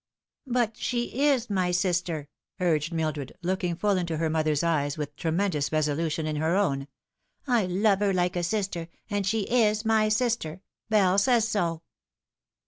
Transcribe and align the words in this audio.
"But 0.47 0.77
she 0.77 1.25
is 1.29 1.47
my 1.47 1.69
sister," 1.69 2.27
urged 2.59 2.91
Mildred, 2.91 3.37
looking 3.43 3.75
full 3.75 3.97
into 3.97 4.17
her 4.17 4.31
mother's 4.31 4.63
eyes, 4.63 4.97
with 4.97 5.15
tremendous 5.15 5.71
resolution 5.71 6.25
in 6.25 6.37
her 6.37 6.55
own." 6.55 6.87
I 7.47 7.67
lovo 7.67 8.07
her 8.07 8.13
like 8.13 8.35
a 8.35 8.41
sister, 8.41 8.87
and 9.11 9.27
she 9.27 9.41
is 9.41 9.85
my 9.85 10.09
sister. 10.09 10.61
Bell 10.89 11.19
says 11.19 11.47
so." 11.47 11.83